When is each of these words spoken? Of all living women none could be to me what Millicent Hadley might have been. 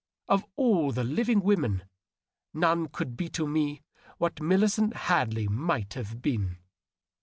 Of 0.27 0.43
all 0.55 0.87
living 0.87 1.41
women 1.41 1.83
none 2.55 2.87
could 2.87 3.15
be 3.15 3.29
to 3.29 3.45
me 3.45 3.83
what 4.17 4.41
Millicent 4.41 4.95
Hadley 4.95 5.47
might 5.47 5.93
have 5.93 6.23
been. 6.23 6.57